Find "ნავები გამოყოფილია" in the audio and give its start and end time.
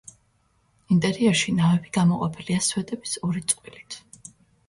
1.57-2.63